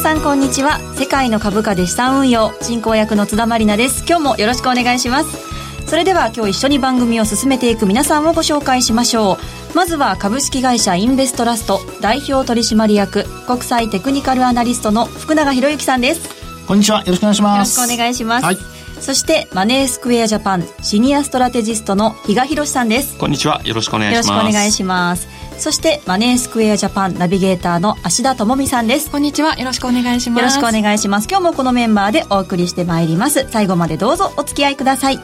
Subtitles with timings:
[0.00, 0.78] 皆さんこんにちは。
[0.96, 4.02] 世界の株価で資産運用進行役の津田まりなです。
[4.08, 5.86] 今日もよろしくお願いします。
[5.86, 9.36] それでは今日一緒に番組を進めていく皆さんをご紹介しましょ
[9.72, 9.76] う。
[9.76, 16.30] まずは株式会社インベストラスト代表取締役国際テクニカルアナリストの福永博之さんです。
[16.66, 17.00] こんにちは。
[17.00, 17.78] よろしくお願いします。
[17.78, 18.56] よろしくお願いします、はい、
[19.00, 23.18] そしてマネースクエアジャパンシニアストラテジストの比嘉博さんです。
[23.18, 23.60] こんにちは。
[23.66, 24.28] よろしくお願いします。
[24.30, 25.28] よろしくお願いします
[25.60, 29.10] そしてマネースクエアジャパンナビゲーターの芦田智美さんです。
[29.10, 29.58] こんにちは。
[29.58, 30.40] よろしくお願いします。
[30.40, 31.28] よろしくお願いします。
[31.28, 33.46] 今日もこのメンバーでお送りしてまいります。
[33.50, 35.20] 最後までどうぞお付き合いください。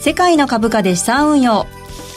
[0.00, 1.66] 世界の株価で資産運用。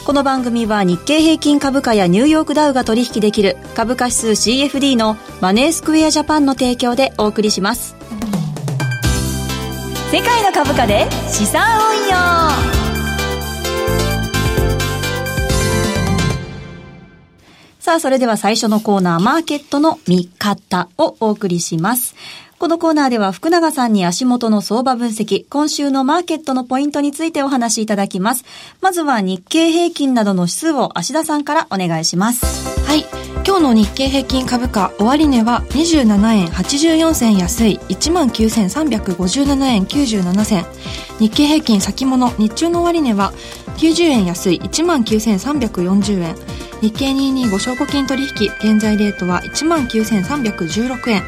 [0.04, 3.56] この番組は日経平均株価やニューヨークダウが取引できる。
[3.76, 7.94] 株価指数 CFD のマネースクエアジャパンの提供でお送りします。
[10.10, 12.81] 世界の株価で資産運用
[17.82, 22.14] さあ、それでは最初のコーナー、マーケットの見方をお送りします。
[22.60, 28.44] このコーナーでは福永さんに足元の相場分析、今週のマーケットのポイントについてお話しいただきます。
[28.80, 32.86] まずは日経平均などの指数を芦田さんからお願いします。
[32.86, 33.04] はい。
[33.44, 40.64] 今日の日経平均株価終値は27円84銭安い19,357円97銭。
[41.18, 43.32] 日経平均先物日中の終値は
[43.76, 46.34] 90円安い19,340円。
[46.80, 51.22] 日経225証拠金取引現在レートは19,316円。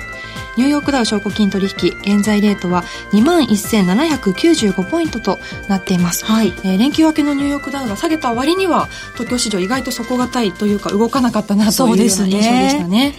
[0.56, 6.48] ニューヨークダウ証拠金取引現在レートは21,795ポイントとなっています、はい。
[6.48, 13.14] えー、連休明けのニューヨークダウが下げた割には東京市場意外と底堅いというか動かなかったなという印象でしたね。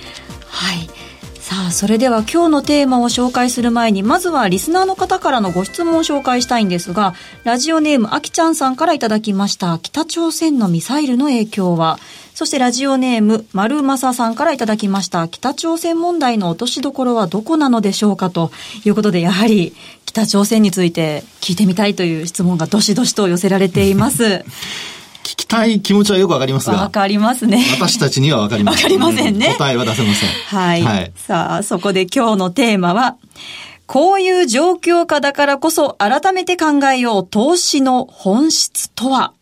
[0.48, 1.05] はい
[1.46, 7.14] さあ、それでは今日のテーマを紹介する前に、まずはリスナーの方からのご質問を紹介したいんですが、
[7.44, 12.00] ラジオネームあきちゃんさんからいただきました、北朝鮮のミサイルの影響は、
[12.34, 18.32] そしてラジオネーム、丸正さんからいただきました、北朝鮮問題の落としどころはどこなのでしょうか？
[18.32, 18.52] と
[18.84, 19.76] いうことで、やはり
[20.08, 24.44] 北朝鮮について聞いてみたいという質問がどしどしと寄せられています。
[25.26, 26.78] 聞きたい気持ちはよくわかりますが。
[26.78, 27.66] わかりますね。
[27.74, 28.84] 私たちにはわかりません。
[28.84, 29.56] わかりませんね。
[29.58, 30.30] 答えは出せません。
[30.30, 30.82] はい。
[30.84, 33.18] はい、さあ、そこで今日のテーマは、
[33.88, 39.34] こういう状況下だからこそ改めて考えよう投資の本質とは？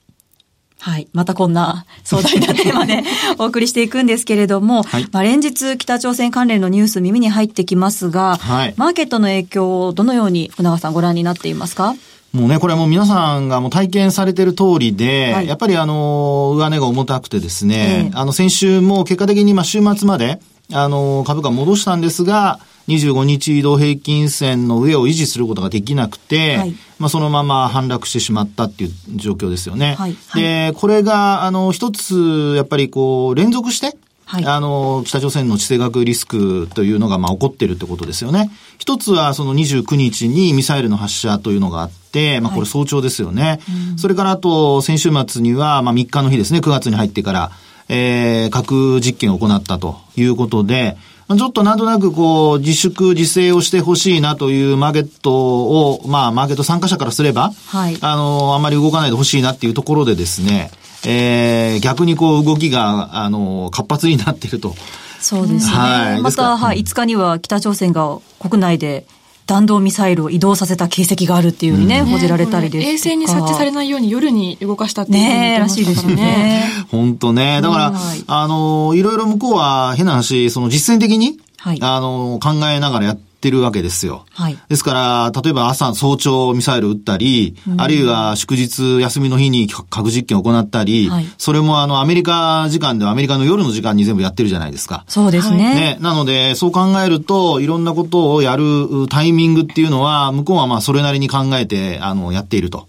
[0.80, 1.08] はい。
[1.12, 3.04] またこんな壮大なテーマで
[3.40, 11.96] お送りしていくんですけれども、はい、まあ連日北朝鮮関連のニュース耳に入ってきますが、はい、マーケットの影響をどのように福永さんご覧になっていますか
[12.34, 20.40] もうね、これはもう皆さんがもう体験されてる通りで、はい、やっぱりあの、上値が重たくてですね、えー、あの先週も結果的にまあ週末まで、
[20.72, 29.94] あの、株価戻したんですが、25日移動平均線の上を維持することができなくて、はい、まあそのまま反落してしまったっていう状況ですよね。
[30.00, 33.96] はい、で、これが、あの、一つ、やっぱりこう、連続して、
[34.26, 38.52] はい、あの、北朝鮮の地政学リスクというのが、まあ、起こってるってことですよね。
[38.78, 43.44] 一つは、その29日にミサイルの発射というのがあって、まあ、これ早朝ですよね。
[43.44, 43.60] はい
[43.98, 47.52] それから、あと、先週末には、まあ、3日の日ですね、9月に入ってから、
[47.90, 50.98] えー、核実験を行ったということで、
[51.30, 57.98] ちょっとなんとなくこう、自粛自制をしてほしいなというマーケットを、まあ、マーケット参加者からすれば、はい。
[58.02, 60.72] あの、あんまり動かないでほしいなっていうところでですね、
[61.06, 64.76] えー、逆にこう、動きが、あの、活発になっていると。
[65.20, 65.76] そうですね。
[65.76, 66.22] はい。
[66.22, 69.06] また、はい、5日には北朝鮮が国内で
[69.46, 76.64] 弾道ミサイルを移動させた形跡があるっていうふうにね、うん、報じられたりです衛星に設置されないように夜に動かしたっていうねらしいですよね。
[76.92, 77.62] 本当ね。
[77.62, 77.94] だから、
[78.28, 84.26] あの、いろいろ向こうは変な話、その実践的に、はい、あの、考えながらやってってるわけですよ。
[84.32, 84.58] はい。
[84.70, 95.04] ですから、例えば朝早朝ミサイル撃ったり、うん、あるいは祝日休みの日に核実験を行ったり、はい、それもあのアメリカ時間ではアメリカの夜の時間に全部やってるじゃないですか。
[95.10, 95.76] そうですね。
[95.76, 95.98] ね。
[96.00, 98.64] なので、そう考えると、いろんなことをやる
[99.10, 102.88] タイミングっていうのは、向こうはまあそれなりに考えて、あの、やっていると。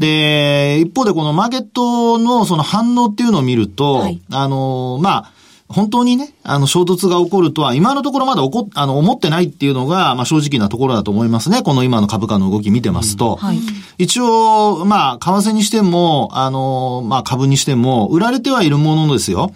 [0.00, 5.32] で、一方でこのマーケットのその反応っていうのを見ると、はい、あの、まあ、
[5.74, 11.62] 本当にね、あの、衝突が起こるとは、今のところまだ起こ、あの、思ってないっていうのが、まあ、正直なところだと思いますね。
[11.62, 13.38] この今の株価の動き見てますと。
[13.42, 13.58] うんはい、
[13.98, 19.50] 一応、まあ、為替にしても、あの、まあ、株にしても、売られてはいるものですよ。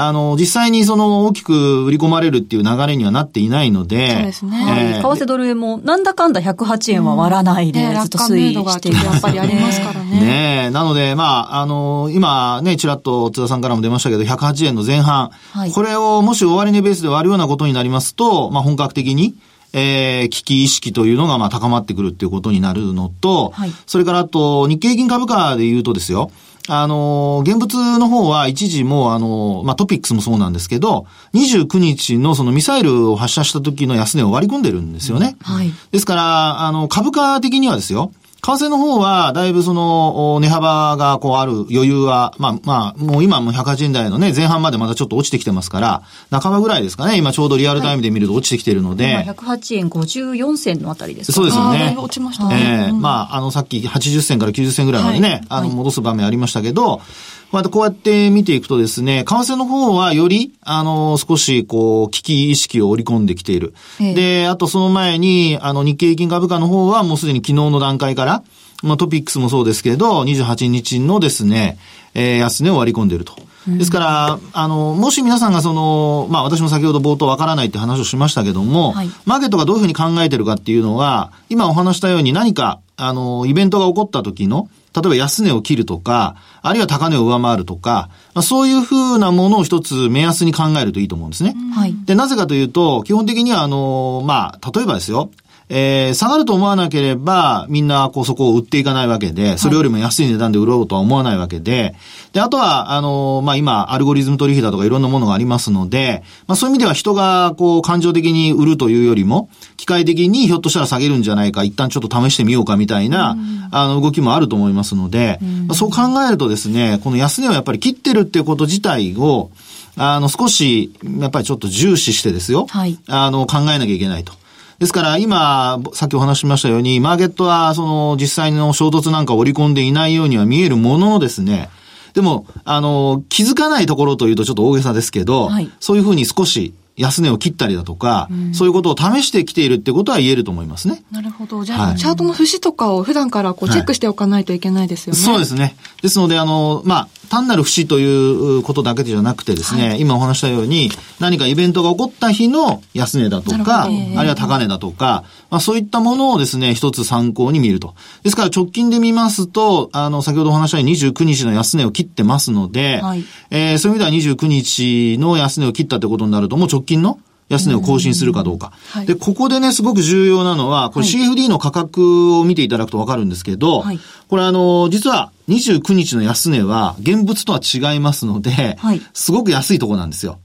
[0.00, 4.14] あの、実際にその大きく売り込まれるっていう流れにはなっていないので。
[4.14, 4.96] そうですね。
[4.96, 10.20] えー、為替ドル円もなんだかんだ108円は割らないで、ずっと推移している、やっぱりありますからね。
[10.20, 15.30] ねなので、まあ、あの、今ね、ちらっと津田さんからも出ましたけど、108円の前半。
[15.52, 19.34] はい、これをもし終値ベースで割るようなことになりますと、まあ、本格的に、
[19.72, 26.30] えー、危機意識というのがまあ高まってくるっていうことになるのと、はい、それからあと日経平均株価で言うとですよ、
[26.68, 35.36] あの、現物の方は一時もあの、まあ、トピックスもそうなんですけど、29日のそのミサイルを発射した時の安値を割り込んでるんですよね。
[35.42, 35.72] はい。
[35.90, 38.12] ですから、あの、株価的にはですよ、
[38.48, 49.16] 為替の方は、だいぶその、値幅がこうある余裕は、まあまあ、もう今も108円台のね、前半までまたちょっと落ちてきてますから、半ばぐらいですかね、今ちょうどリアルタイムで見ると落ちてきてるので。
[49.16, 51.94] はい、108円54銭のあたりですかそうですよね。
[51.98, 52.86] 落ちましたね。
[52.86, 57.02] ええー、まあ、あの、さっき80銭から90銭ぐらいまでね、はい、あの、戻す場面ありましたけど、
[57.50, 63.72] またこうやって見ていくとですね、為替の方はより、あの、少し、こう、危機意識を織り込んできている。
[64.00, 68.37] えで、あとその前に、あの、日経平均株価の方はもうすでに昨日の段階から、
[68.82, 71.78] まあ、トピックスもそうですけれど、28日のですね、
[72.14, 73.34] えー、安値を割り込んでいると。
[73.66, 91.54] ですから、あの、もし皆さんがその、まあ私も先ほど冒頭わからないって話をしましたけども、はい、マーケットがどういうふうに考えてるかっていうのは、今お話したように何か、あの、イベントが起こった時の、例えば安値を切るとか、あるいは高値を上回るとか、まあ、そういうふうなものを一つ目安に考えるといいと思うんですね。
[91.74, 91.94] はい。
[92.04, 95.30] で、なぜかというと、基本的にはあの、まあ、例えばですよ、
[95.70, 101.94] えー、下がると思わなければ、みんな、こう、そこを売っていかないわけで、それよりも安い値段で売ろうとは思わないわけで、
[102.32, 113.36] で、あとは、あの、まあ、今、アルゴリズム取引だとかいろんなものがありますので、まあ、そういう意味では人が、こう、感情的に売るというよりも、機械的にひょっとしたら下げるんじゃないか、一旦ちょっと試してみようかみたいな、
[113.70, 119.50] あの、動きもあると思いますので、まあ、そう考えるとですね、この安値をやっぱり切ってるっていうこと自体を、
[119.96, 122.66] あの、少し、やっぱりちょっと重視してですよ。
[122.70, 122.98] はい。
[123.08, 124.32] あの、考えなきゃいけないと。
[124.78, 131.68] ですから今、さっきお話しましたように、マーケットはその実際の衝突なんかを織り込んでいないようには見えるもののですね、
[132.14, 141.02] でも、あの、気づかないところというとちょっと大げさですけど、はい、そういうふうに少し安値を切ったりだとか、うん、そういうことを試してきているってことは言えると思いますね。
[141.12, 141.64] なるほど。
[141.64, 145.18] じゃあ、はい、チャートの節とかを普段からこうチェックしておかないといけないですよね。
[145.18, 145.76] はい、そうですね。
[146.02, 150.90] ですので、あの、まあ、単なる節ということだけじゃなくてですね、はい、今お話したように、
[151.20, 157.94] 何かイベントが起こった日の安値だとか、あるいは高値だとか、まあ、そういったものをですね、一つ参考に見ると。
[158.22, 168.72] ですから直近で見ますと、あの、先ほどお話したように29日の安値を切ってますので、はい、えー、そういう意味では29日の安値を切ったってことになると、もう直近の安値を更新するかどうか。
[168.90, 180.38] はい、で、ここでね、すごく重要なのは、これ CFD の価格を見ていただくとわかるんですけど、はい、これあの、実は29日の安値は現物とは違いますので、はい、すごく安いところなんですよ。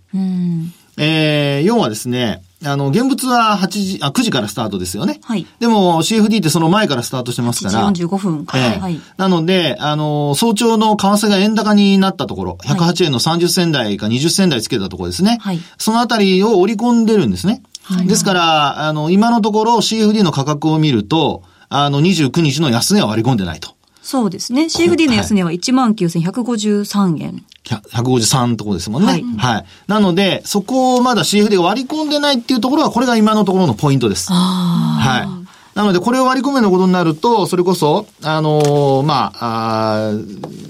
[0.97, 5.19] えー、要はですね、あの、現物は8時、あ、9時からスタートですよね。
[5.23, 5.45] はい。
[5.59, 7.89] でも CFD ってその前からスタートしてますから。
[7.89, 8.73] 8時45分から。
[8.73, 8.99] えー、はい。
[9.17, 15.39] なので、あの、早朝の為替が円高になったところ、108円の30銭台か20銭台つけたところですね。
[15.41, 15.59] はい。
[15.77, 17.63] そのあたりを織り込んでるんですね。
[17.83, 18.07] はい。
[18.07, 23.71] ですから、あの、今のところ CFD の価格を見ると、あの、29日の安値は割り込んでないと。
[24.03, 24.63] そうですね。
[24.63, 27.43] CFD の安値は19,153円。
[27.63, 29.07] 153のところですもんね。
[29.07, 29.23] はい。
[29.23, 29.65] はい。
[29.87, 34.31] なので、そこをまだ CFD が割り込んでないっていうところは、これが今のところのポイントです。
[34.31, 35.43] はい。
[35.77, 40.11] なので、これを割り込めのことになると、それこそ、あのー、まあ、あ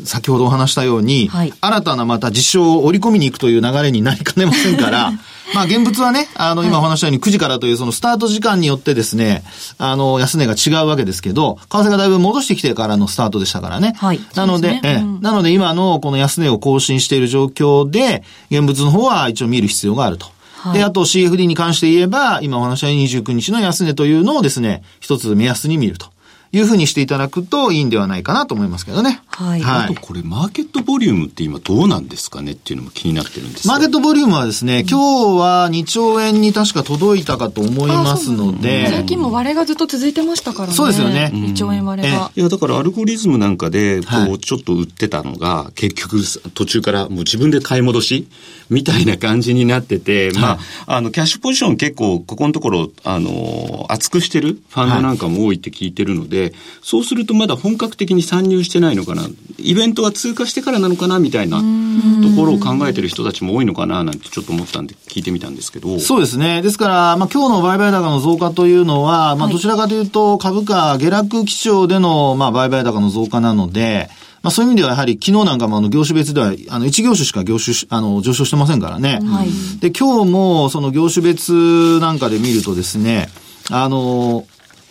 [0.05, 5.11] 先ほどお話したように、はい、新たなまた実証を織り込みに行くという流れになりかねませんから、
[5.53, 9.43] まあ、現物はね、あの、今お話したように9時からというそのスタート時間によってですね、
[9.77, 13.93] あの、安値が違うわけですけど、為替がだいぶ戻してきてからのスタートでしたからね。
[13.97, 14.19] はい。
[14.35, 20.27] なので、でね、え、うん、なので今のこの安値を更新している状況で、現物の方は一応見る必要があると。
[20.63, 26.12] はい、で、あと CFD に関して言えば、今お話した29日の安値というのをですね、一つ目安に見ると。
[26.53, 29.21] いうふうにしていただくといいんではないかなと思いますけどね。
[29.25, 29.61] はい。
[29.61, 38.87] はい、あとこれ、マーケットボリュームって今どうなんですかねっていうのも気になってるんですマーケットボリュームはですね、今日は2兆円に確か届いたかと思いますので。
[38.87, 40.75] 最近も割れがずっと続いてましたからね。
[40.75, 41.31] そうですよね。
[41.33, 42.31] 2兆円割れが。
[42.35, 46.21] いや、だからアルゴリズムなんかで、こう、ちょっと売ってたのが、結局
[46.53, 48.27] 途中からもう自分で買い戻し
[48.69, 56.42] みたいな感じになってて、まあ、あの、キャッシュポジション結構、ここのところ、あの、厚くしてるファンドなんかも多いって聞いてるので、
[56.81, 59.23] そうするとまだ本格的に参入してないのかな。
[59.59, 61.63] イベントは通過してからなのかなみたいなと
[62.35, 65.99] ころを考えてる人たちも多いのかななんてちょっと思ったんで聞いてみたんですけど。
[65.99, 66.61] そうですね。
[66.61, 74.09] ですから、まあ今日の売買高の増加というのは、まあどちらかというと株価下落基調での、まあ売買高の増加なので、
[74.41, 79.19] まあそういう意味ではやはり昨日なんかもあの業種別では、あの1業種しか業種あの上昇してませんからね。
[79.23, 83.29] はい、で、今日もその業種別なんかで見るとですね、
[83.71, 84.45] あの、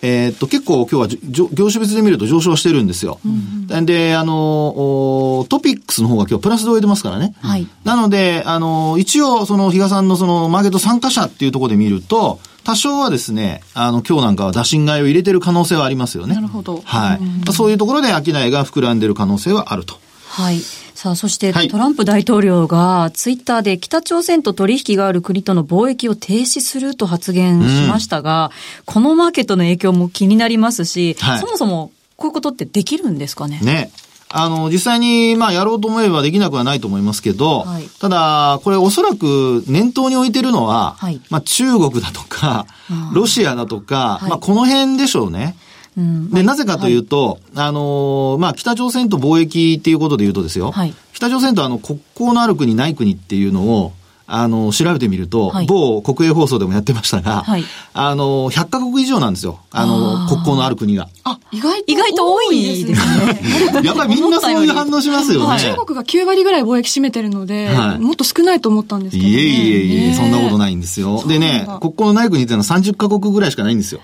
[0.05, 3.19] えー、っと、結構今日は業種別で見ると上昇してるんですよ。
[3.25, 7.33] うん、で、あの、トピックスの方が今日プラスで終えてますからね。
[7.41, 7.65] はい。
[7.85, 16.35] なので、あの、一応、その、比嘉さんのその、マーケット参加者っていうところで見ると、多少はですね、あの、今日なんかは打診買いを入れてる可能性はありますよね。
[16.35, 16.81] なるほど。
[16.83, 17.13] は
[17.47, 17.53] い。
[17.53, 19.95] そういうところで商いが膨らんでる可能性はあると。
[20.27, 20.59] はい。
[21.03, 33.59] さあ、そして、トランプ大統領がツイッターで北朝鮮と取引がある国との貿易を停止すると発言しましたが、うん、このマーケットの影響も気になりますし、はい、そもそもこういうことってできるんですかね？
[33.61, 33.91] ね。
[34.29, 42.65] あの、実際に、まあ、やろうと思えばできなくはないと思いますけど、はい、ただ、これおそらく念頭に置いてるのは、はい、まあ、中国だとか、
[43.13, 45.57] ロシアだとか、まあ、この辺でしょうね。
[45.97, 53.93] うん、で、なぜかというと、はい、あの、まあ、北朝鮮と貿易っていうことで言うとですよ、はい、北朝鮮とあの、国交のある国ない国っていうのを、
[54.25, 57.63] あの、調べてみると、はい、某国営放送でもやってましたが、はい、
[57.93, 59.59] あの、100カ国以上なんですよ。
[59.71, 61.09] あの、国交のある国が。
[61.25, 63.83] あ、意外と意外と多いですね。
[63.83, 65.59] やっぱりみんなそういう反応しますよね。
[65.59, 71.23] 中国が9割ぐらい貿易占めてるので、はい、もっと少ないと思ったんですけど、ね、いえいえいえ、そんなことないんですよ。
[71.27, 74.01] でね、国交のない国っていうのは30カ国ぐらいしかないんですよ。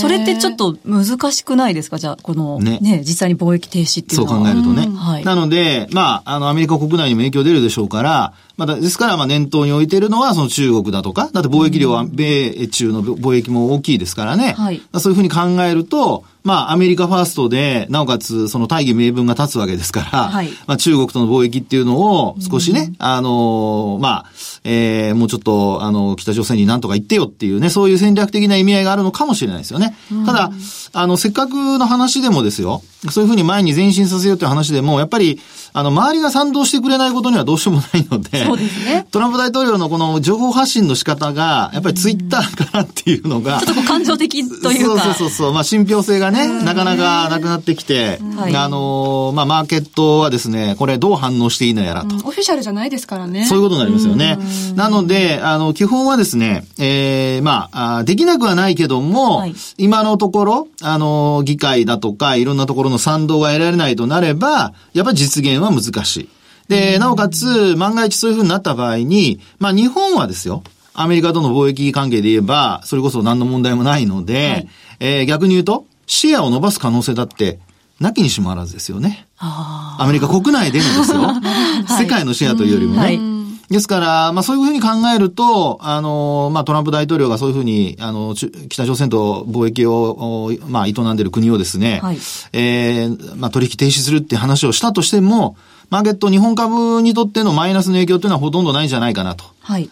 [0.00, 1.98] それってちょっと難しくないですか？
[1.98, 4.32] じゃあ、この、ね、ね、実際に貿易停止っていうのは。
[4.32, 4.88] そう考えるとね。
[4.94, 14.52] はい、なので、まあ、あの、アメリカ国内にも影響出るでしょうから、まあ、ですから、まあ、念頭に置いているのは、その中国だとか、だって貿易量は米中の貿易も大きいですからね。
[14.52, 24.26] はい、そういうふうに考えると、まあ、アメリカファーストで、なおかつ、その大義名分が立つわけですから、はい、まあ、中国との貿易っていうのを、少しね、うん、あの、まあ、
[24.66, 29.94] えー、もうちょっと、あの、北朝鮮に何とか言ってよっていうね、そういう戦略的な意味合いがあるのかもしれないですよね。
[30.10, 30.50] うん、ただ、
[30.94, 35.38] あの、せっかくの話でもですよ、そういうふうに前に前進させようという話でも、やっぱり、
[35.74, 39.06] あの、周りが賛同してくれないことにはどうしようもないので、そうですね。
[39.10, 45.02] トランプ大統領のこの情報発信の仕方が、やっぱりツイッターからっていうのが、ちょっと感情的というか。
[45.02, 52.14] そうそうそうまあ、信憑性がね、なかなかなくなってきて、はい、あの、まあ、マーケットはですね、これどう反応していいのやらと。
[52.24, 53.44] オフィシャルじゃないですからね。
[53.44, 54.38] そういうことになりますよね。
[54.74, 66.28] なので、あの、基本はですね、ええー、まあ、できなくはないけども、はい、今のところ、あの、議会だとか、いろんなところの賛同が得られないとなれば、やっぱり実現は難しい。
[66.68, 70.62] で、なおかつ、万が一そういうふうになった場合に、まあ日本はですよ、
[70.94, 74.68] アメリカとの貿易関係で言えば、それこそ何の問題もないので、はい、
[75.00, 77.58] えー、逆に言うと、シェアを伸ばす可能性だって、
[78.00, 79.26] なきにしもあらずですよね。
[79.38, 81.20] アメリカ国内でのですよ。
[81.22, 82.98] はい、世界のシェアというよりもね。
[83.00, 83.33] はい
[83.70, 92.18] ですから、まあそういうふうに考えると、あの、まあトランプ大統領がそういうふうに、あの、北朝鮮と貿易を、まあ営んでいる国をですね、はい、
[92.52, 95.56] えー、まあ取引停止するって話をしたとしても、
[95.90, 99.44] マーケット、日本株にとってのマイナスの影響というのはほとんどないんじゃないかなと。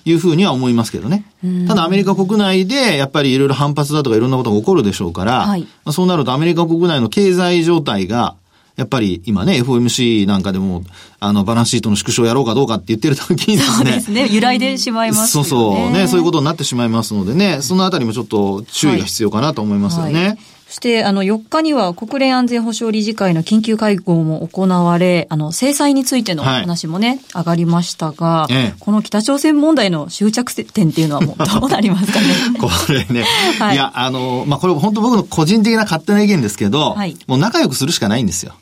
[0.05, 1.25] いうふうには思いますけどね。
[1.67, 8.37] ただアメリカ国内でやっぱりいろいろ反発だとかいろんなことが起こるでしょうから、はい、まあ、そうなるとアメリカ国内の経済状態が
[8.76, 10.83] やっぱり今ね、FOMC なんかでも、
[11.21, 13.76] あの、バランスシートの縮小やろうかどうかって言ってる時にですね。
[13.76, 14.29] そうですね。
[14.33, 15.26] 揺らいでしまいますね。
[15.29, 15.91] そうそう。
[15.91, 20.12] ね、そういうことになってしまいますのでね、そのあたりもちょっと注意が必要かなと思いますよね。
[20.12, 20.38] はいはい
[20.73, 32.26] そして、あの、4日には国連安全保障理事会の緊急会合も行われ、あの、制裁についての話もね、はい、上がりましたが、ええ、この北朝鮮問題の終着点っていうのはもうどうなりますかね
[32.59, 33.26] これね、
[33.59, 38.55] はい、いや、あの、まあ、これ本当僕の個人的な勝手な意見ですけど、はい、もう仲良くするしかないんですよ。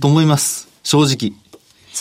[0.00, 0.68] と思います。
[0.82, 1.32] 正直。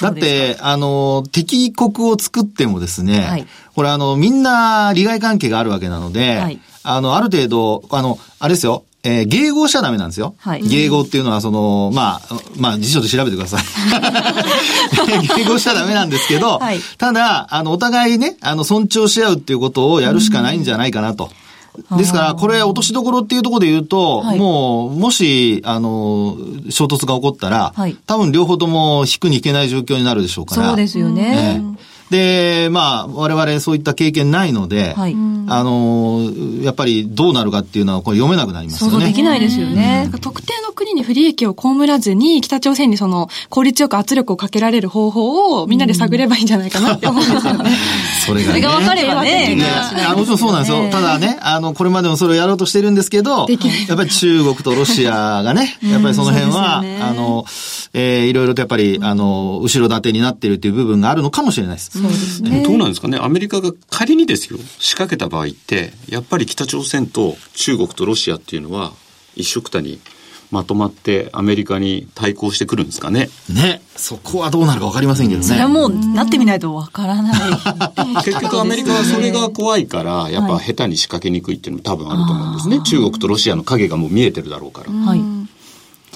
[0.01, 10.33] だって、あの、敵国を作ってもですね、はい、これあの、みんな利害関係があるわけなので、はい、あの、ある程度、あの、あれですよ、えー、迎合しちゃダメなんですよ。
[10.39, 13.63] はい、迎合っていうのは、その、まあ、まあ、辞書で調べてください。
[15.27, 21.29] 迎合しちゃダメなんですけど、はい、ただ、あの、お互いね、あの、尊重し合うっていうことをやるしかないんじゃないかなと。
[21.98, 26.38] ですから、これ、落としどころっていうところで言うと、はい、もう、もし、あの、
[26.70, 30.68] 衝突が起こったら、はい、多分両方とも引くに引けない状況になるでしょうから。
[30.68, 31.60] そうですよね。
[31.60, 31.63] ね
[32.10, 36.29] で、まあ、我々そういった経験ないので、はい、あの、
[36.62, 38.93] やっぱりどうなるかっていうのは、これ読めなくなりますよね。
[38.93, 40.10] 想像できないですよね。
[40.22, 47.72] 特定の国に不利益を被らずに、北朝鮮にその、効率よく圧力をかけられる方法をみんなで探ればいいんじゃないかなって思うんですよね。
[48.25, 49.57] それが、ね、それが分かればね。
[50.07, 50.89] あもちろんそうなんですよ。
[50.91, 53.48] ただね、あの、これまでもそれをやろうとしてるんですけど、
[53.88, 57.45] やっぱり中国とロシアがね、やっぱりその辺は、ね、あの、
[57.93, 61.92] えー、いろいろとやっぱり、あの、後ろ盾になっているっていう部分があるのかもしれないです。
[61.93, 62.63] そうですね。
[62.63, 63.17] どうなんですかね。
[63.21, 68.93] アメリカが仮にですよ、仕掛けた場合って、やっぱり北朝鮮と中国とロシアっていうのは、
[69.35, 70.00] 一緒くたに
[70.53, 73.29] まとまってアメリカに対抗してくるんですかね。
[73.50, 73.81] ね。
[73.95, 75.45] そこはどうなるか分かりませんけどね。
[75.45, 77.33] それはもうなってみないと分からない。
[78.23, 82.81] 結局アメリカはそれが怖いから、やっぱ下手に仕掛けにくいっていうのも多分あると思うんですね。
[82.83, 84.91] 中国とロシアの影がもう見えてるだろうから。
[84.91, 85.21] はい。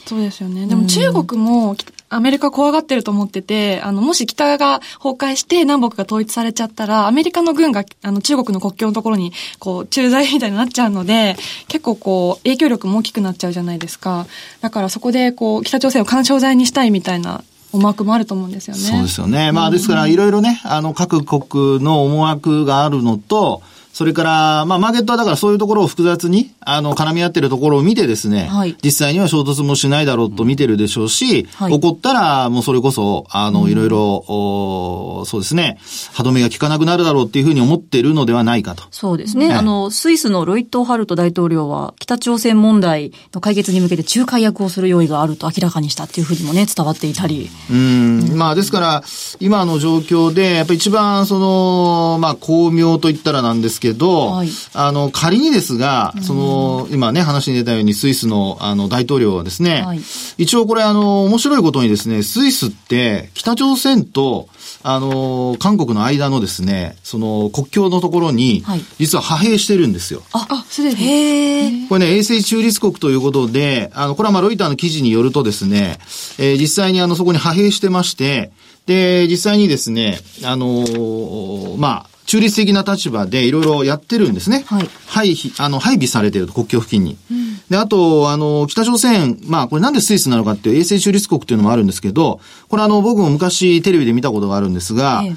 [0.05, 0.67] そうですよね。
[0.67, 1.75] でも中国も
[2.09, 11.35] アメリカ怖がってると思ってて、あの、もし北が崩壊して南北が統一されちゃったら、アメリカの軍が、あの、中国の国境のところに、こう、駐在みたいになっちゃうので、
[11.67, 14.25] 結構こう、影響力も大きくなっちゃうじゃないですか。
[14.61, 18.81] だからそこで、こう、北朝鮮を干渉剤にしたいみたいな思惑もあると思うんですよね。
[18.81, 19.51] そうですよね。
[19.51, 23.61] まあですからいろいろね、あの各国の思惑があるのと、
[23.97, 35.79] それから、まあ、マーケットはだからそういうところを複雑に、あの、絡み合ってるところを見てですね、はい、実際には衝突もしないだろうと見てるでしょうし、はい、起こったら、もうそれこそ、あの、いろいろ、おそうですね、
[36.13, 38.83] 歯止めが効かなくなるだろうっていうふうに思ってるのではないかと。
[38.91, 39.51] そうですね。
[39.51, 47.49] あの、スイスのロイット・ハルト大統領は、北朝鮮問題の解決に向けて仲介役をする用意があると明らかにしたっていうふうにもね、伝わっていたり。
[47.71, 49.03] うん、まあ、ですから、
[49.39, 60.01] 今の状況で、やっぱり一番、その、まあ、巧妙と言ったらなんですけど、けど、はい、あの、仮にですが、その、今ね、話に出たようにスイスの、あの、大統領はですね、はい、
[60.37, 64.49] 一応これ、あの、面白いことにですね、スイスって北朝鮮と、
[64.83, 68.63] あの、韓国の間のですね、その国境のところに、
[68.99, 70.21] 実は派兵してるんですよ。
[70.33, 71.87] あ、あ、すでに。
[71.87, 75.97] これね、衛星中立国ということで、あの、これはまあロイターの記事によるとですね、
[76.37, 78.51] えー、実際にあの、そこに派兵してまして、
[78.85, 84.65] で、実際にですね、あのー、まあ、中立的な立場でいろいろやってるんですね。
[84.67, 84.89] はい。
[85.07, 87.17] 配備、あの、配備されてると、国境付近に。
[87.31, 95.35] うん、で、あと、あの、北朝鮮、まあ、これなんでスイスなのかっていう衛星中立国っていうのもあるんですけど、これあの、僕も昔テレビで見たことがあるんですが、ええ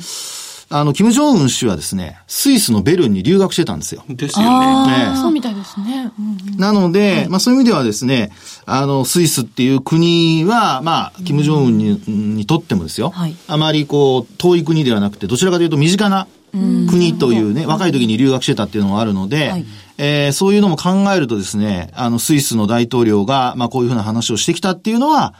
[0.72, 4.04] あの、キム・ジョンウン氏はですね、スイスのベルンに留学してたんですよ。
[4.08, 5.10] ですよね。
[5.10, 6.12] ねそうみたいですね。
[6.16, 8.30] うん、なので、はい、まあそういう意味ではですね、
[8.66, 19.64] あの、スイスっていう国は、まあ、キム・ジョンウンにうん、にとってもですよ、はい、あまりこう、遠い国ではなくて、どちらかというと身近な国というね、若い時に留学してたっていうのもあるので、はい、
[19.98, 25.34] えー、そういうのも考えるとですね、あの、スイスの大統領が、まあこういうふうな話をしてきたっていうのは、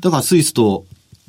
[0.00, 0.84] だからスイスと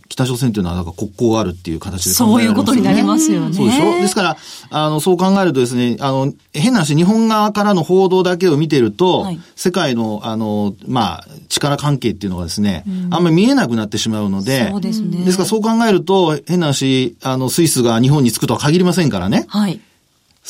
[0.10, 2.52] 北朝鮮というのはなんか国交があるっていう形で考えられますよね。
[2.52, 3.54] そういうことになりますよね。
[3.56, 4.02] そうでしょ？
[4.02, 4.38] ですから、
[4.72, 15.24] あの、そう考えるとですね、あの、変な話、日本側からの報道だけを見てると、はい、世界の、あの、まあ、力関係っていうのがですね、うん、あんまり見えなくなってしまうので、そうですね。
[15.24, 19.46] ですからそう考えると、変な話、あの、スイスが日本に着くとは限りませんからね。
[19.48, 19.80] はい。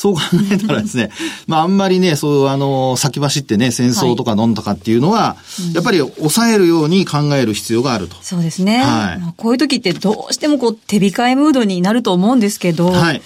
[0.00, 1.10] そう考えたらですね、
[1.46, 5.36] まああんまりね、そう、あの、先走ってね、戦争とか飲んとかっていうのは、は
[5.72, 8.16] い、やっぱり抑えるように考える必要があると。
[8.22, 8.78] そうですね。
[8.78, 9.34] はい。
[9.36, 13.20] こういう時ってどうしてもこう手控えムードになると思うんですけど、はい。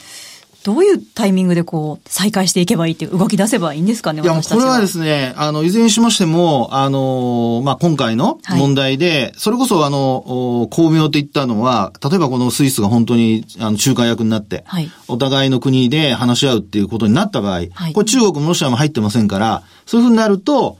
[0.65, 20.79] どういうタイミングでこう、再開していけばいいって動き出せばいいんですかね、いや、これはですね、あの、いずれにしましても、あの、まあ、今回の問題で、はい、それこそあの、巧妙といったのは、例えばこのスイスが本当に、あの、仲介役になって、はい、お互いの国で話し合うっていうことになった場合、はい、これ中国もロシアも入ってませんから、そういうふうになると、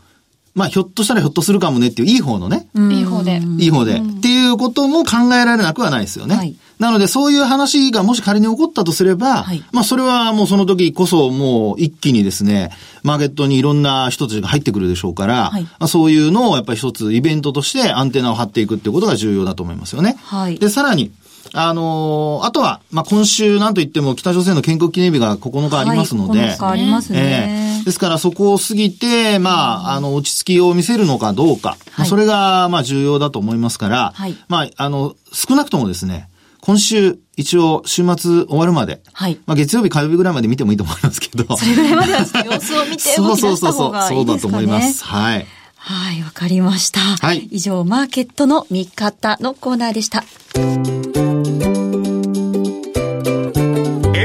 [0.55, 2.69] まあ、ひょっとしたらひょっとするかもねっていう、いい方のね。
[2.77, 3.41] いい方で。
[3.59, 3.97] いい方で。
[3.97, 6.37] っていうことも考えられなくはないですよね。
[6.37, 12.71] はい、なので、そういう話がもし仮に起こったとすれば、はい、まあ、それはもうその時こそもう一気にですね、
[13.03, 20.17] マーケットにいろんな人たちが入ってくるでしょうから、はい、まあ、そういうのをやっぱり一つイベントとしてアンテナを張っていくっていうことが重要だと思いますよね。
[20.23, 21.11] はい、で、さらに、
[21.57, 36.29] あのー、あとは、まあ、今週なんといっても北朝鮮の建国記念日が9日ありますので、はい、9日ありますね、えー、ですからそこを過ぎて、まあ、あの、落ち着きを見せるのかどうか、はい、それが、まあ、重要だと思いますから、はい、まあ、あの、少なくともですね、
[36.61, 39.03] 今週、一応、週末終わるまで。
[39.13, 39.39] はい。
[39.45, 41.59] まあ、月曜日、火曜日ぐらいまで見てもいいと思いますけど。
[41.59, 44.25] それぐらいまでは様子を見て動き出した方がいいですかね。
[44.25, 44.25] そうそうそう。
[44.25, 45.05] そうだと思います。
[45.05, 45.47] はい。
[45.77, 47.01] はい、わかりました。
[47.01, 47.49] はい。
[47.51, 50.25] 以上、マーケットの見方のコーナーでした。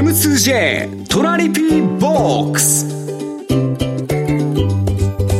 [0.10, 2.84] M2J トラリピーボックス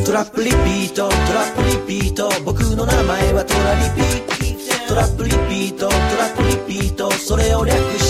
[0.06, 2.30] トラップリピートトラップリピート。
[2.44, 7.10] 僕の名前はトラリピートラップリピートトラップリピート。
[7.10, 8.09] それを略し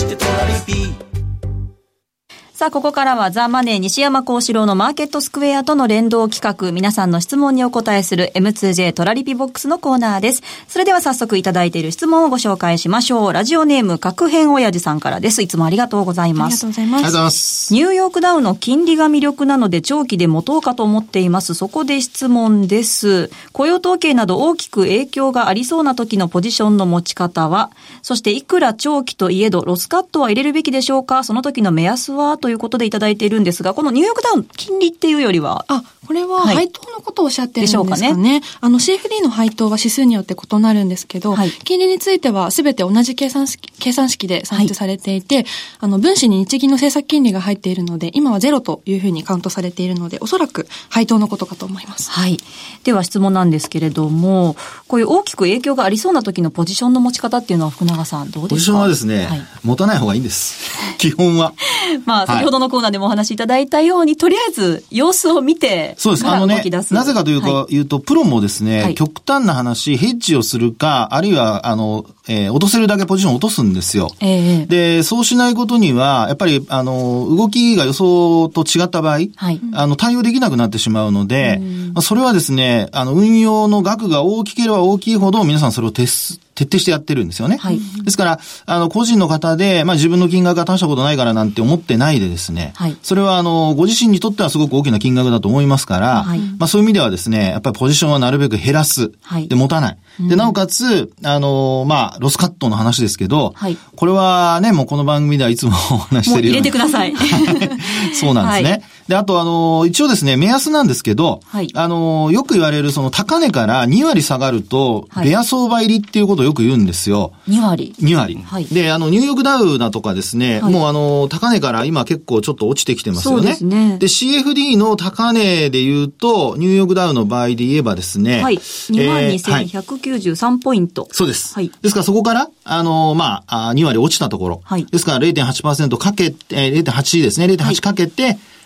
[2.61, 10.43] さあ、ここからはザ・マネー西山幸四郎のマーケットスクエアとの連動企画、皆さんの質問にお答えする M2J トラリピボックスのコーナーです。
[10.67, 13.33] それでは早速いただいている質問をご紹介しましょう。
[13.33, 15.41] ラジオネーム、核変親父さんからです。
[15.41, 16.53] いつもありがとうございます。
[16.53, 16.93] ありがとうございます。
[16.93, 17.73] ありがとうございます。
[17.73, 21.55] ニューヨークダウンの金利が魅力なので長期で持とうかと思っています。
[21.55, 23.31] そこで質問です。
[23.53, 27.71] 雇用統計など大きく影響がありそうな時のポジションの持ち方は、
[28.03, 31.23] そしていくら長期といえどロスカットは入れるべきでしょうか？
[31.23, 32.37] その時の目安は？
[32.37, 35.65] ということでいただいているんですが、このニューヨークダウン、金利っていうよりは。
[35.67, 37.89] あ、これは配当のことをおっしゃってるんですかね。
[37.89, 45.45] はい、かねあの CFD の配当は指数によって異なるんですけど、はい、金利についてはすべて同じ計算式、計算式で算出されていて、はい、
[45.79, 52.11] あの、分子に日銀の政策金利が入っているので、今はゼロというふうにカウントされているので、おそらく配当のことかと思います。
[52.11, 52.37] はい。
[52.83, 54.55] では質問なんですけれども、
[54.87, 58.49] こういう大きく影響がありそうな時のポジションの持ち方っていうのは福永さんどうですか？
[58.55, 60.97] ポジションはですね、はい、持たない方がいいんです。
[60.97, 61.53] 基本は。
[62.05, 66.27] まあ、先ほどのコーナーでもお話しいただいたように、とりあえず様子を見て、そうです。
[66.27, 74.11] あのね、なぜかというか、はい、言うと、プロもですね、はい、極端な話、ヘッジをするか、あるいは、あの、えー、落とせるだけポジションを落とすんですよ。
[74.19, 81.59] ええで、そうしないことには、やっぱり、あの、動きが予想と違った場合、はいあの、対応できなくなってしまうので、
[81.93, 87.57] まあそれはですね、あの、運用の額が大きければ大きいほど、皆さんそれを徹底してやってるんですよね。
[87.57, 99.11] はいですから、あの、個人の方で、まあ自分の金額が大したことないからなんて思ってないでですね、はいそれは、あの、ご自身にとってはすごく大きな金額だと思いますから、はいまあそういう意味ではですね、やっぱりポジションはなるべく減らす。
[99.23, 99.97] はいで、持たない。
[100.19, 106.63] で、なおかつ、あの、まあ、ロスカットの話ですけど、はいこれはね、もうこの番組ではいつも お話してるように。
[106.63, 107.13] てください。
[108.13, 108.69] そうなんですね。
[108.71, 117.33] はいで、あと、あの、一応ですね、目安なんですけど、はいあの、よく言われる、その、高値から2割下がると、はいベア相場入りっていうことをよく言うんですよ。
[117.49, 117.93] 2割。
[118.01, 118.39] 2割。
[118.41, 123.37] はいで、あの、ニューヨークダウだとかですね、はいもうあの、高値から今結構ちょっと落ちてきてますよね。
[123.37, 128.55] そうですねで、CFD の高値で言うと、ニューヨークダウの場合で言えばですね、はい。
[128.55, 131.07] えーはい22,193ポイント。
[131.11, 131.53] そうです。
[131.53, 134.61] はいですからそこから、あの、まあ、あ2割落ちたところ。
[134.63, 137.47] はいですから0.8%かけて、えー0.8ですね。
[137.47, 138.00] 0.8かけて、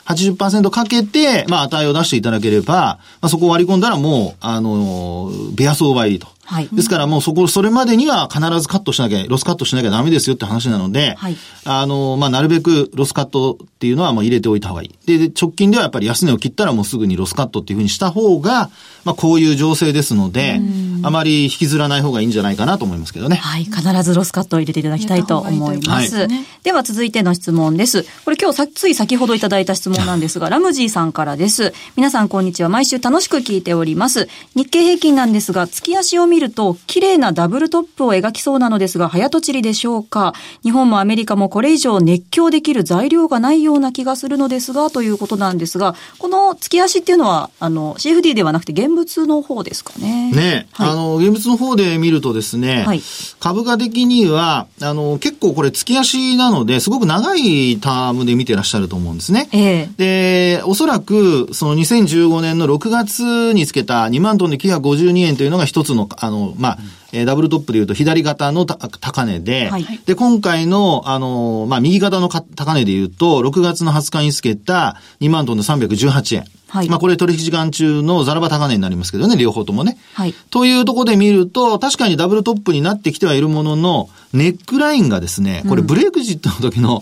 [0.06, 6.28] 80%かけて、まあ、値を出していただければ、まあ、そこを割り込んだらもう、あの、ベア相場入りと。
[6.46, 15.08] はいですからもうそこ、それまでには必ずカットしなきゃ、ロスカットしなきゃダメですよって話なので、はいあの、まあ、なるべくロスカットっていうのはもう入れておいた方がいい。
[15.08, 18.70] で、で直近ではやっぱり安値を切ったらもうすぐにロスカットっていうふうにした方が、
[19.04, 20.62] まあ、こういう情勢ですので、
[21.04, 23.38] あまり引きずらない方がいいんじゃないかなと思いますけどね。
[23.38, 23.66] はい。
[23.66, 26.12] 必ずロスカットを入れていただきたいと思います。
[26.12, 28.06] ですねでは続いての質問です。
[28.24, 31.74] これ今日さ、つい先ほどいただいた質問なんですが、ラムジーさんからです。
[31.96, 32.70] 皆さんこんにちは。
[32.70, 34.28] 毎週楽しく聞いております。
[34.56, 50.32] 日経平均なんですが、月足を見ると、綺麗なダブルトップを描きそうなのですが、早とちりでしょうか日本もアメリカもこれ以上熱狂できる材料がないような気がするのですが、ということなんですが、この月足っていうのは、あの、CFD ではなくて現物の方ですかね。
[50.32, 53.02] ね、はいあの、現物の方で見るとですね、はい
[53.40, 59.50] 株価的には、あの、結構これ月足なので、すごく長いタームで見てらっしゃると思うんですね。
[59.52, 66.78] ええで、おそらく、その2015年の6月につけた2万トンで952円というのが一つの、あの、まあ、
[67.14, 76.46] えーダブルトップでいうと左肩のた高値で、はいで、今回の、あの、まあ、右肩のか高値でいうと、6月の20日につけた2万トンで318円。
[76.68, 79.98] はいまあ、これ取引時間中のザラバ高値になりますけどね、両方ともね。
[80.14, 87.02] はいというところで見ると、確かにダブルトップになってきてはいるものの、ネックラインがですね、これブレイクジットの時の、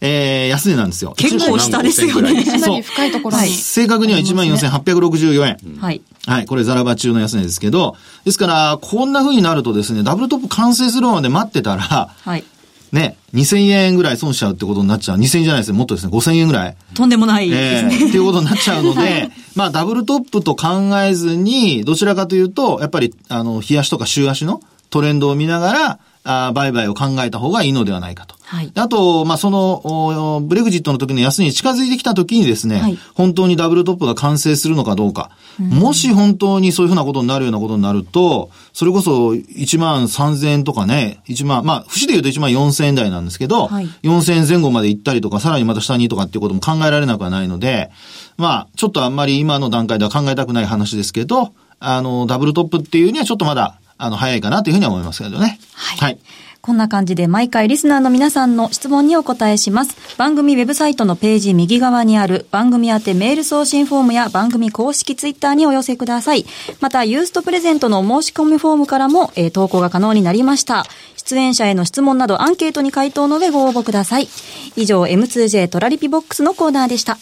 [0.00, 1.14] えー、安値なんですよ。
[1.16, 2.44] 結構下ですよね。
[2.44, 3.48] かなり深いところに。
[3.48, 5.78] 正確には14,864円。
[5.80, 6.00] はい。
[6.26, 12.44] はい、これザラバ中の安値ですけど、ですから、こんな風になるとですね、ダブルトップ完成するまで待ってたら、はい。
[12.92, 15.18] ね、2000円ぐらい損しちゃうってことになっちゃう。
[15.18, 16.76] 2000円じゃないですね、もっとですね、5000円ぐらい。
[16.94, 18.08] とんでもないでええすね。
[18.08, 25.98] っていうことになっちゃうので、 まあ、ダブルトップと考えずに、どちらかというと、やっぱり、あの、日足とか週足のトレンドを見ながら、
[26.30, 28.36] あー売買を考えた方がいいのではないかと。
[28.42, 35.30] はいあと、まあ、その、おブレグジットの時の安値に近づいてきた時にですね、はい本当にダブルトップが完成するのかどうか。
[35.58, 47.90] もし本当にそういうふうなことになるようなことになると、それこそ1万3000円とかね、1万、まあ、節で言うと1万4000円台なんですけど、はい4000円前後まで行ったりとか、さらにまた下にとかっていうことも考えられなくはないので、
[48.36, 55.58] まあ、ちょっとあんまり今の段階では考えたくない話ですけど、あの、ダブルトップっていうにはちょっとまだ、あの、早いかなというふうには思いますけどね。
[55.74, 56.18] はい。
[56.60, 59.96] こんな感じで毎回リスナーの皆さんの質問にお答えします。
[60.18, 66.44] 番組ウェブサイトのページ右側にある番組宛てメール送信フォームや番組公式ツイッターにお寄せください。
[66.80, 70.84] また、ユーストプレゼントのお申し込みフォームからも、えー投稿が可能になりました。
[71.16, 74.28] 出演者への質問などアンケートに回答の上ご応募ください。
[74.76, 77.16] 以上、M2J トラリピボックスのコーナーでした。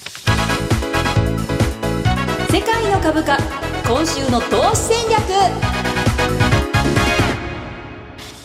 [2.50, 3.38] 世界の株価、
[3.86, 5.95] 今週の投資戦略。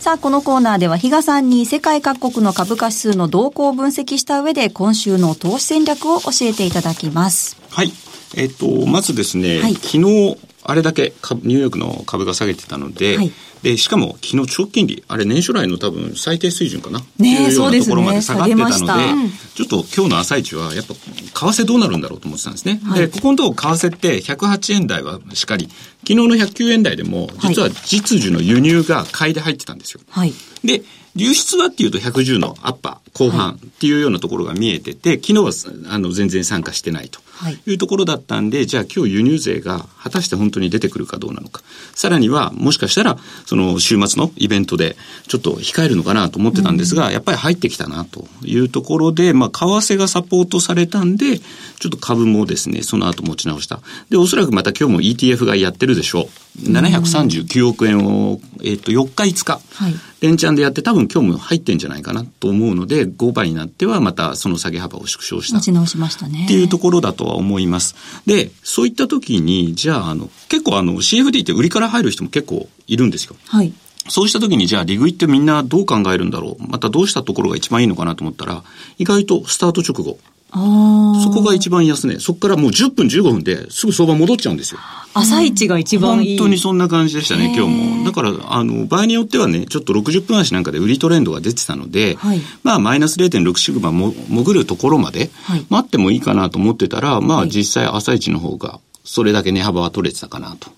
[0.02, 7.56] さあ、このコーナーでは、比嘉さんに世界各国の株価指数の動向を分析した上で、今週の投資戦略を教えていただきます。
[7.70, 7.92] はい。
[8.34, 16.98] えっと、まずですね、はい昨日、あれだけ株ニューヨークの株が下げてたので、はいで、しかも昨日長期金利、あれ年初来の多分最低水準かな？
[16.98, 22.80] ねえっていうよそうなところまで下がってたので、下げましたちょっと今日の朝一はやっぱ為替どうなるんだろうと思ってたんですね。
[22.82, 25.68] はいで、ここのとこ為替って108円台はしっかり、
[26.00, 30.00] 昨日の109円台でも実は実需の輸入が買いで入ってたんですよ。
[30.10, 30.32] はい。
[30.64, 30.82] で、
[31.14, 35.52] 流出はっていうと110のアッパー、後半っていうようなところが見えてて、昨日は
[35.94, 41.62] あの全然参加してないとはいいうところだったんで、じゃあ今日輸入税が果たして本当に出てくるかどうなのか。
[41.94, 44.96] さらには、もしかしたら、その週末のイベントで
[45.28, 53.80] ちょっと控えるのかなと思ってたんですが、やっぱり入ってきたなというところで、まあ、為替がサポートされたんで、ちょっと株もですね、その後持ち直した。
[54.10, 56.28] で、おそらくまた今日も ETF がやってるでしょ
[56.58, 56.68] う。
[56.68, 59.60] 739億円を、えっ、と、4日5日。
[59.74, 65.58] はい連チャンでやって多分今日も入ってんじゃないかなと思うので、5倍になってはまたその下げ幅を縮小した。
[65.58, 66.44] 持ち直しましたね。
[66.44, 67.94] っていうところだとは思います。
[68.26, 73.36] で、そういった時に、じゃあ、あの、結構あの、CFD って売りから入る人も結構いるんですよ。
[73.48, 73.72] はい。
[74.08, 76.66] そうした時にじゃあリグイってみんなどう考えるんだろう？
[76.66, 78.64] またどうしたところが一番いいのかなと思ったら、
[78.98, 80.18] 意外とスタート直後。
[80.52, 82.18] そこが一番安値。
[82.18, 84.80] そこからもう10分15分ですぐ相場戻っちゃうんですよ。
[85.14, 86.38] 朝一が一番いい。
[86.38, 88.04] 本当にそんな感じでしたね、今日も。
[88.04, 95.30] だから、あの、場合によってはね、ちょっと60分足なんかで売りトレンドが出てたので、はい、まあ、マイナス0.6シグマも潜るところまで
[95.68, 100.70] 待ってもいいかなと思ってたら、はい、まあ、実際朝一の方が、それだけ値幅は取れてたかなと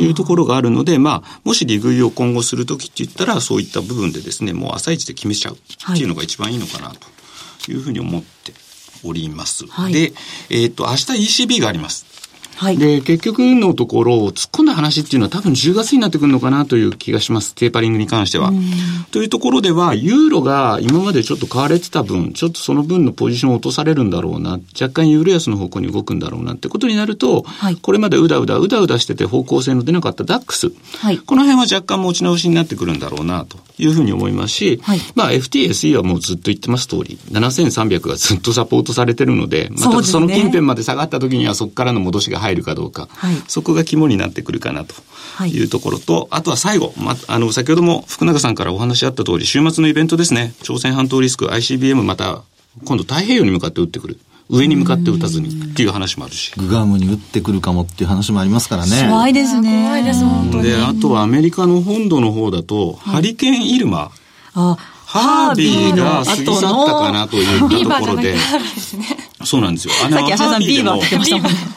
[0.00, 6.92] いうところがあるので、まあ、もし利食いを今後するときって言ったら、そういった部分でですね、もう朝一で決めちゃうっていうのが一番いいのかな
[7.64, 8.52] というふうに思って
[9.04, 9.66] おります。
[9.68, 10.12] はい、で、
[10.50, 12.19] えっ、ー、と、明日 ECB があります。
[12.60, 17.54] はい、で、結局のところ、突っ込んだ話っていうのは多分10月になってくるのかなという気がします。
[17.54, 18.52] テーパリングに関しては。
[19.12, 44.94] というところでは、ユーロが今までちょっと買われてた分、ちょっとその分のポジションを落とされるんだろうな、若干ユーロ安の方向に動くんだろうなってことになると、はい、これまでうだうだ、うだうだしてて方向性の出なかったダックス、はい、この辺は若干持ち直しになってくるんだろうなというふうに思いますし、はい、まあ FTSE はもうずっと言ってます通り、7300がずっとサポートされてるので、またその近辺まで下がった時にはそこからの戻しが入るかどうか、はい、そこが肝になってくるかなと
[45.46, 45.64] い。
[45.64, 52.42] うところと、あとは最後、ま、あの、先ほども福永さんからお話あった通り、週末のイベントですね、朝鮮半島リスク ICBM また、
[52.84, 54.18] 今度太平洋に向かって撃ってくる。
[54.50, 56.52] 上に向かって撃たずにっていう話もあるし。
[56.56, 59.06] グアムに撃ってくるかもっていう話もありますからね。
[59.08, 59.84] 怖いですね。
[59.84, 60.64] 怖いです、本当に。
[60.64, 64.10] で、あとはアメリカの本土の方だと、ハリケーンイルマ。
[64.54, 64.76] あ
[65.12, 68.36] ハービーが過ぎ去ったかなといったところで、
[69.44, 69.94] そうなんですよ。
[70.04, 71.00] あの、ハービーの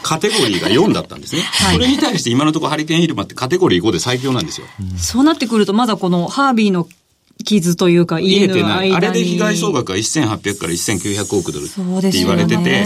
[0.04, 1.42] カテゴリーが4だったんですね。
[1.74, 4.68] それに対して今のところハリケーンイルマってカテゴリー5で最強なんですよ。
[4.98, 6.88] そうなってくると、まだこのハービーの
[7.44, 8.96] 傷というか家の間に。
[8.96, 11.68] あれで被害総額は1800から1900億ドルっ
[12.02, 12.86] て言われてて、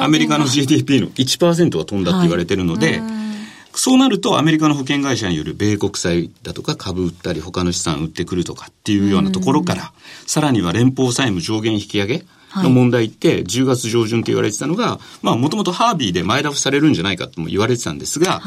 [0.00, 3.28] アメリカの GDP の1%は飛んだって言われてるので、はい
[3.78, 9.92] そうなるとアメリカの保険会社による米国債だとか株売ったり他の資産売ってくるとかっていうようなところから、
[10.26, 12.24] さらには連邦債務上限引き上げ
[12.56, 18.42] の問題って10月上旬って言われてたのが、まあもともとハービーで前倒しされるんじゃないかとも言われてたんですが、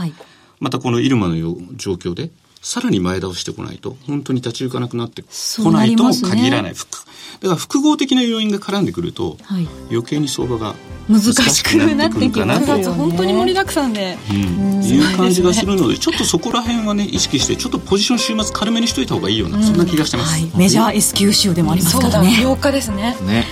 [0.59, 1.35] またこのイルマの
[1.77, 2.29] 状況で
[2.61, 5.23] さらに前倒してこないと、本当に立ち行かなくなって
[5.63, 6.73] こないとも限らない。
[6.73, 10.75] だから複合的な要因が絡んでくると、はい、余計に相場が
[11.09, 22.29] 難しくなってくるかなと、ね、本当に盛りだくさんで、うん、いう感じがするのでちょっとそこら辺はね意識してちょっとポジション週末軽めにしといた方がいいような、うん、そんな気がしてます、はい、メジャー S q 週でもありますからね。
[22.41, 23.17] 8日ですね。
[23.25, 23.45] ね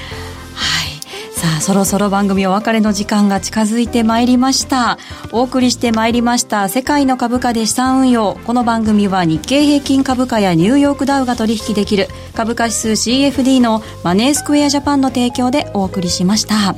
[1.40, 4.98] さあ、そろそろ番組お別れの時間が近づいてまいりました。
[5.32, 8.38] お送りしてまいりました、世界の株価で資産運用。
[8.44, 16.76] この番組は日経平均株価やニューヨークダウが取引できる株価指数 CFD のマネースクエアジャパンの提供でお送りしました。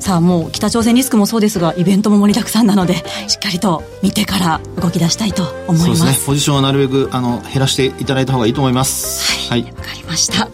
[0.00, 5.84] さあ、もう北朝鮮リスクもそうですが、イベントも盛りだくさんなので、しっかりと見てから動き出したいと思います。
[5.84, 6.26] そうですね。
[6.26, 9.50] ポジションはなるべく、あの、減らしていただいた方がいいと思います。
[9.52, 9.60] はい。
[9.62, 10.48] わ、はい、かりました。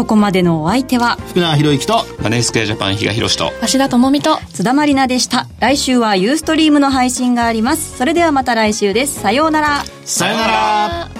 [0.00, 5.46] ここまでのお相手は福永博之とマネースクエアジャパン比嘉宏と芦田智美と津田まりなでした。
[5.60, 7.98] 来週はユーストリームの配信があります。
[7.98, 9.20] それではまた来週です。
[9.20, 9.84] さようなら。
[10.06, 11.19] さようなら